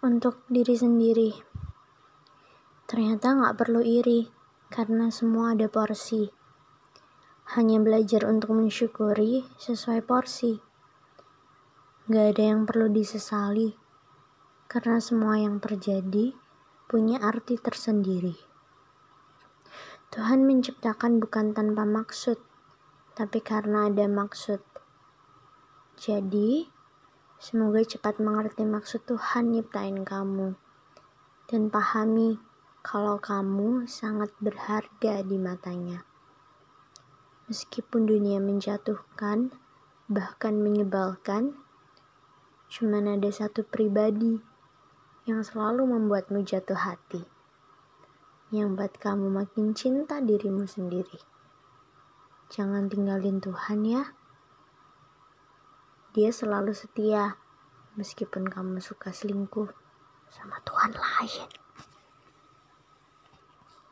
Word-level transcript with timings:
untuk 0.00 0.48
diri 0.48 0.72
sendiri. 0.72 1.30
Ternyata 2.88 3.36
nggak 3.36 3.56
perlu 3.60 3.84
iri, 3.84 4.32
karena 4.72 5.12
semua 5.12 5.52
ada 5.52 5.68
porsi. 5.68 6.24
Hanya 7.52 7.76
belajar 7.84 8.24
untuk 8.24 8.56
mensyukuri 8.56 9.44
sesuai 9.60 10.00
porsi. 10.08 10.56
Nggak 12.08 12.26
ada 12.32 12.44
yang 12.48 12.64
perlu 12.64 12.88
disesali, 12.88 13.76
karena 14.72 15.04
semua 15.04 15.36
yang 15.36 15.60
terjadi 15.60 16.32
punya 16.88 17.20
arti 17.20 17.60
tersendiri. 17.60 18.40
Tuhan 20.08 20.48
menciptakan 20.48 21.20
bukan 21.20 21.52
tanpa 21.52 21.84
maksud, 21.84 22.40
tapi 23.12 23.44
karena 23.44 23.92
ada 23.92 24.08
maksud. 24.08 24.64
Jadi, 26.00 26.79
Semoga 27.40 27.80
cepat 27.80 28.20
mengerti 28.20 28.68
maksud 28.68 29.08
Tuhan 29.08 29.56
nyiptain 29.56 30.04
kamu 30.04 30.60
dan 31.48 31.72
pahami 31.72 32.36
kalau 32.84 33.16
kamu 33.16 33.88
sangat 33.88 34.28
berharga 34.44 35.24
di 35.24 35.40
matanya. 35.40 36.04
Meskipun 37.48 38.04
dunia 38.04 38.44
menjatuhkan, 38.44 39.56
bahkan 40.04 40.60
menyebalkan, 40.60 41.56
cuman 42.68 43.16
ada 43.16 43.32
satu 43.32 43.64
pribadi 43.64 44.36
yang 45.24 45.40
selalu 45.40 45.88
membuatmu 45.96 46.44
jatuh 46.44 46.76
hati, 46.76 47.24
yang 48.52 48.76
buat 48.76 49.00
kamu 49.00 49.32
makin 49.32 49.72
cinta 49.72 50.20
dirimu 50.20 50.68
sendiri. 50.68 51.24
Jangan 52.52 52.92
tinggalin 52.92 53.40
Tuhan 53.40 53.80
ya. 53.88 54.19
Dia 56.10 56.34
selalu 56.34 56.74
setia, 56.74 57.38
meskipun 57.94 58.50
kamu 58.50 58.82
suka 58.82 59.14
selingkuh 59.14 59.70
sama 60.26 60.58
Tuhan 60.66 60.90
lain. 60.90 61.46